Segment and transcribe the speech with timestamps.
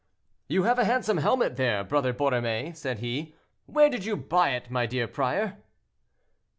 [0.47, 3.35] "You have a handsome helmet there, Brother Borromée," said he;
[3.67, 5.61] "where did you buy it, my dear prior?"